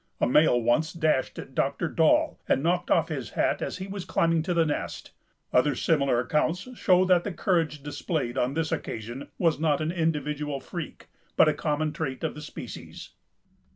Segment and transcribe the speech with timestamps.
[0.19, 1.87] A male once dashed at Dr.
[1.87, 5.11] Dall and knocked off his hat as he was climbing to the nest;
[5.53, 10.59] other similar accounts show that the courage displayed on this occasion was not an individual
[10.59, 11.05] freak,
[11.37, 13.11] but a common trait of the species."